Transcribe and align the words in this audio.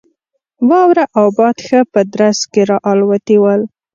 واوره 0.69 1.05
او 1.17 1.25
باد 1.37 1.57
ښه 1.65 1.79
په 1.93 2.01
درز 2.13 2.39
کې 2.51 2.61
را 2.69 2.77
الوتي 2.91 3.37
ول. 3.41 3.61